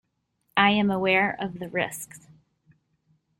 [0.57, 2.21] I am aware of the risks.